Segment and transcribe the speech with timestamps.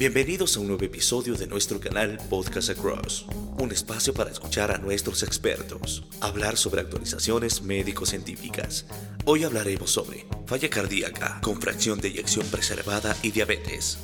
[0.00, 3.26] Bienvenidos a un nuevo episodio de nuestro canal Podcast Across,
[3.58, 8.86] un espacio para escuchar a nuestros expertos, hablar sobre actualizaciones médico-científicas.
[9.26, 13.98] Hoy hablaremos sobre falla cardíaca con fracción de eyección preservada y diabetes.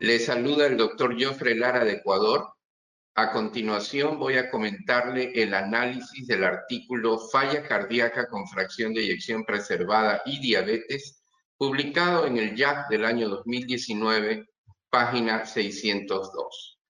[0.00, 2.53] Le saluda el doctor Joffre Lara de Ecuador
[3.16, 9.44] a continuación voy a comentarle el análisis del artículo Falla cardíaca con fracción de eyección
[9.44, 11.22] preservada y diabetes,
[11.56, 14.48] publicado en el JAC del año 2019,
[14.90, 16.80] página 602.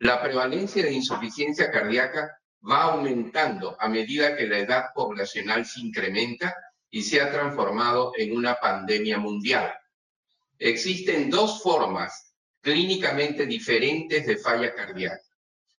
[0.00, 6.56] La prevalencia de insuficiencia cardíaca va aumentando a medida que la edad poblacional se incrementa
[6.90, 9.72] y se ha transformado en una pandemia mundial.
[10.58, 15.27] Existen dos formas clínicamente diferentes de falla cardíaca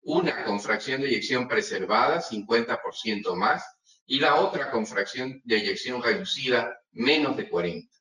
[0.08, 3.62] una con fracción de eyección preservada, 50% más,
[4.06, 7.94] y la otra con fracción de eyección reducida, menos de 40.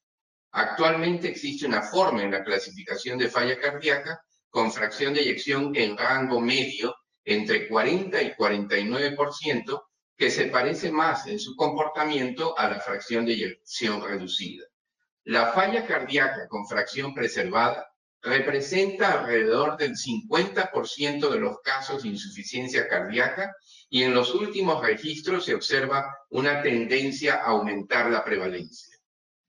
[0.52, 5.98] Actualmente existe una forma en la clasificación de falla cardíaca con fracción de eyección en
[5.98, 9.84] rango medio entre 40 y 49%,
[10.16, 14.64] que se parece más en su comportamiento a la fracción de eyección reducida.
[15.26, 17.86] La falla cardíaca con fracción preservada
[18.22, 23.56] representa alrededor del 50% de los casos de insuficiencia cardíaca
[23.90, 28.98] y en los últimos registros se observa una tendencia a aumentar la prevalencia.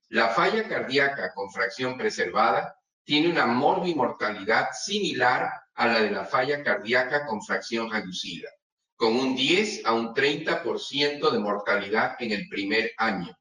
[0.09, 6.63] La falla cardíaca con fracción preservada tiene una morbimortalidad similar a la de la falla
[6.63, 8.49] cardíaca con fracción reducida,
[8.95, 13.35] con un 10 a un 30% de mortalidad en el primer año.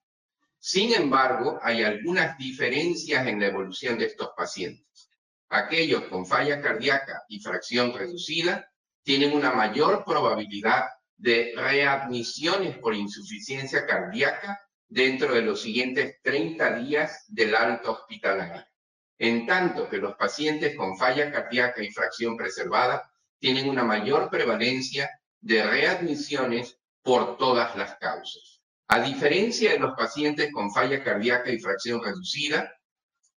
[0.59, 5.08] Sin embargo, hay algunas diferencias en la evolución de estos pacientes.
[5.51, 8.71] Aquellos con falla cardíaca y fracción reducida
[9.03, 10.85] tienen una mayor probabilidad
[11.17, 18.65] de readmisiones por insuficiencia cardíaca dentro de los siguientes 30 días del alto hospitalario.
[19.19, 25.11] En tanto que los pacientes con falla cardíaca y fracción preservada tienen una mayor prevalencia
[25.41, 28.63] de readmisiones por todas las causas.
[28.89, 32.73] A diferencia de los pacientes con falla cardíaca y fracción reducida,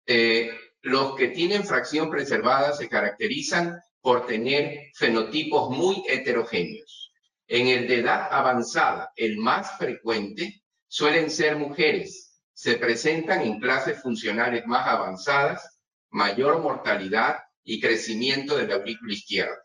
[0.05, 7.11] eh, los que tienen fracción preservada se caracterizan por tener fenotipos muy heterogéneos.
[7.47, 12.39] En el de edad avanzada, el más frecuente, suelen ser mujeres.
[12.53, 19.61] Se presentan en clases funcionales más avanzadas, mayor mortalidad y crecimiento de la aurícula izquierda.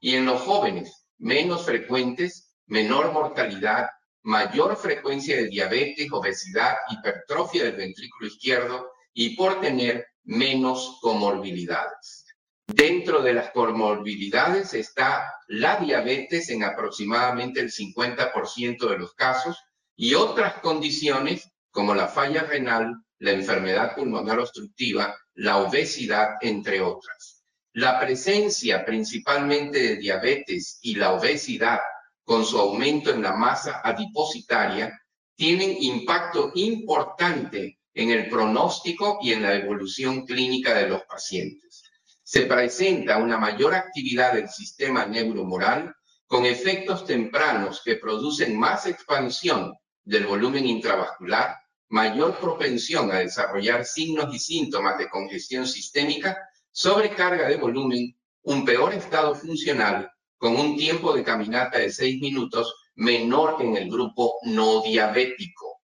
[0.00, 3.88] Y en los jóvenes, menos frecuentes, menor mortalidad,
[4.22, 8.90] mayor frecuencia de diabetes, obesidad, hipertrofia del ventrículo izquierdo
[9.20, 12.24] y por tener menos comorbilidades.
[12.68, 19.58] Dentro de las comorbilidades está la diabetes en aproximadamente el 50% de los casos
[19.96, 27.42] y otras condiciones como la falla renal, la enfermedad pulmonar obstructiva, la obesidad, entre otras.
[27.72, 31.80] La presencia principalmente de diabetes y la obesidad
[32.22, 34.96] con su aumento en la masa adipositaria
[35.34, 41.82] tienen impacto importante en el pronóstico y en la evolución clínica de los pacientes.
[42.22, 45.92] Se presenta una mayor actividad del sistema neuromoral
[46.28, 51.56] con efectos tempranos que producen más expansión del volumen intravascular,
[51.88, 56.38] mayor propensión a desarrollar signos y síntomas de congestión sistémica,
[56.70, 62.72] sobrecarga de volumen, un peor estado funcional con un tiempo de caminata de 6 minutos
[62.94, 65.77] menor que en el grupo no diabético.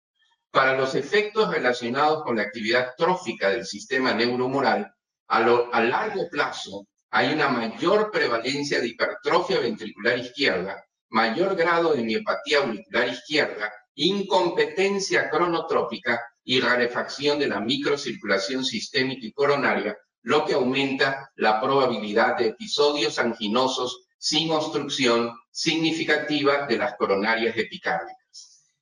[0.51, 4.93] Para los efectos relacionados con la actividad trófica del sistema neuromoral,
[5.29, 12.59] a, largo plazo hay una mayor prevalencia de hipertrofia ventricular izquierda, mayor grado de miopatía
[12.59, 21.31] auricular izquierda, incompetencia cronotrópica y rarefacción de la microcirculación sistémica y coronaria, lo que aumenta
[21.35, 28.20] la probabilidad de episodios anginosos sin obstrucción significativa de las coronarias epicárdicas.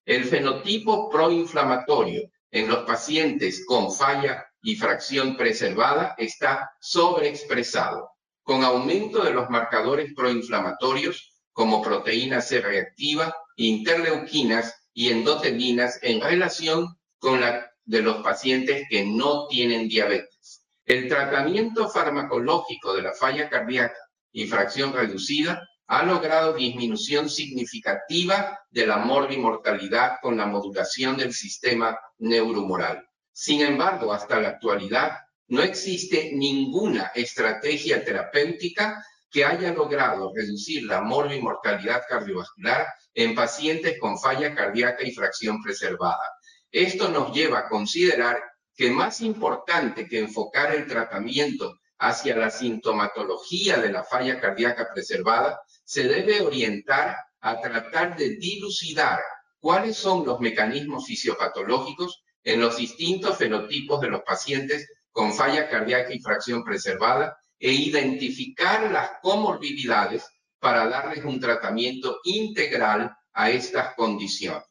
[0.10, 8.10] El fenotipo proinflamatorio en los pacientes con falla y fracción preservada está sobreexpresado,
[8.42, 16.88] con aumento de los marcadores proinflamatorios como proteína C reactiva, interleuquinas y endotelinas en relación
[17.20, 20.66] con la de los pacientes que no tienen diabetes.
[20.86, 28.86] El tratamiento farmacológico de la falla cardíaca y fracción reducida ha logrado disminución significativa de
[28.86, 33.10] la morbimortalidad con la modulación del sistema neuromoral.
[33.32, 35.14] Sin embargo, hasta la actualidad
[35.48, 44.20] no existe ninguna estrategia terapéutica que haya logrado reducir la morbimortalidad cardiovascular en pacientes con
[44.20, 46.32] falla cardíaca y fracción preservada.
[46.72, 48.40] Esto nos lleva a considerar
[48.76, 55.60] que más importante que enfocar el tratamiento hacia la sintomatología de la falla cardíaca preservada,
[55.90, 59.20] se debe orientar a tratar de dilucidar
[59.60, 66.14] cuáles son los mecanismos fisiopatológicos en los distintos fenotipos de los pacientes con falla cardíaca
[66.14, 70.28] y fracción preservada e identificar las comorbilidades
[70.60, 74.70] para darles un tratamiento integral a estas condiciones.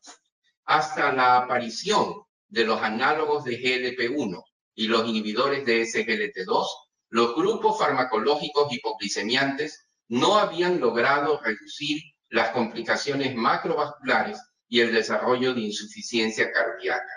[0.67, 2.15] Hasta la aparición
[2.47, 4.41] de los análogos de GLP-1
[4.77, 6.65] y los inhibidores de SGLT2,
[7.09, 14.39] los grupos farmacológicos hipoglicemiantes no habían logrado reducir las complicaciones macrovasculares
[14.69, 17.13] y el desarrollo de insuficiencia cardíaca.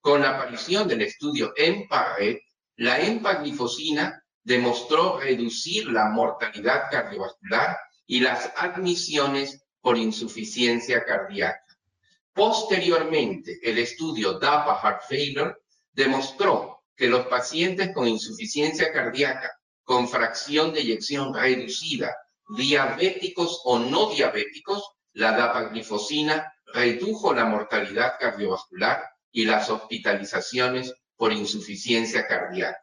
[0.00, 2.38] Con la aparición del estudio EMPA-RED,
[2.76, 7.76] la empaglifosina demostró reducir la mortalidad cardiovascular
[8.06, 11.64] y las admisiones por insuficiencia cardíaca.
[12.32, 15.54] Posteriormente, el estudio DAPA Heart Failure
[15.92, 19.50] demostró que los pacientes con insuficiencia cardíaca
[19.84, 22.14] con fracción de eyección reducida,
[22.48, 24.82] diabéticos o no diabéticos,
[25.12, 32.78] la dapaglifosina redujo la mortalidad cardiovascular y las hospitalizaciones por insuficiencia cardíaca.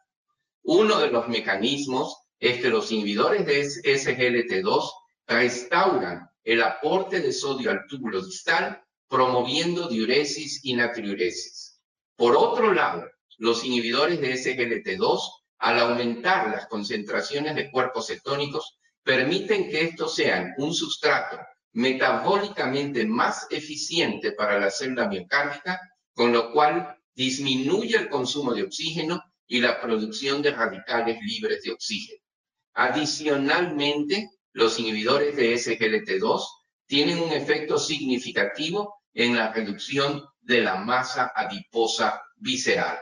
[0.62, 4.90] Uno de los mecanismos es que los inhibidores de SGLT2
[5.26, 11.80] restauran el aporte de sodio al túbulo distal, promoviendo diuresis y natriuresis.
[12.16, 13.06] Por otro lado,
[13.38, 15.20] los inhibidores de SGLT2,
[15.58, 21.38] al aumentar las concentraciones de cuerpos cetónicos, permiten que estos sean un sustrato
[21.72, 25.80] metabólicamente más eficiente para la célula miocárdica,
[26.14, 31.72] con lo cual disminuye el consumo de oxígeno y la producción de radicales libres de
[31.72, 32.20] oxígeno.
[32.74, 36.42] Adicionalmente, los inhibidores de SGLT2
[36.86, 42.98] tienen un efecto significativo en la reducción de la masa adiposa visceral.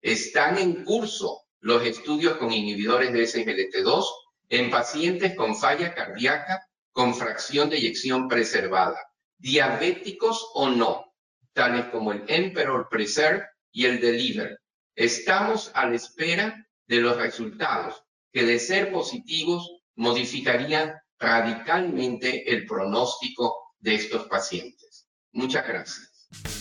[0.00, 4.04] Están en curso los estudios con inhibidores de SGLT2
[4.50, 8.98] en pacientes con falla cardíaca con fracción de eyección preservada,
[9.38, 11.14] diabéticos o no,
[11.52, 14.60] tales como el Emperor Preserve y el Deliver.
[14.96, 18.02] Estamos a la espera de los resultados
[18.32, 25.06] que de ser positivos modificarían radicalmente el pronóstico de estos pacientes.
[25.32, 26.59] Muchas gracias.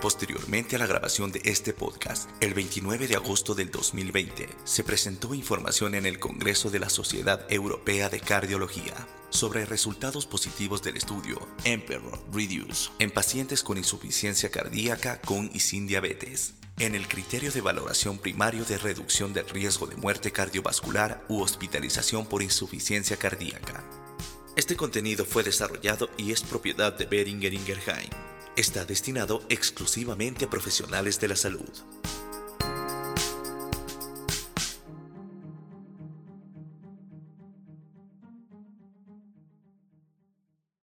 [0.00, 5.32] Posteriormente a la grabación de este podcast, el 29 de agosto del 2020, se presentó
[5.32, 8.94] información en el Congreso de la Sociedad Europea de Cardiología
[9.30, 15.86] sobre resultados positivos del estudio Emperor Reduce en pacientes con insuficiencia cardíaca con y sin
[15.86, 21.40] diabetes en el criterio de valoración primario de reducción del riesgo de muerte cardiovascular u
[21.40, 23.82] hospitalización por insuficiencia cardíaca.
[24.56, 28.35] Este contenido fue desarrollado y es propiedad de Beringer Ingelheim.
[28.56, 31.68] Está destinado exclusivamente a profesionales de la salud.